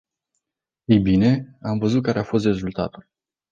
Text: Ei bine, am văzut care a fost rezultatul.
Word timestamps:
Ei 0.87 0.99
bine, 0.99 1.57
am 1.61 1.77
văzut 1.79 2.03
care 2.03 2.19
a 2.19 2.23
fost 2.23 2.45
rezultatul. 2.45 3.09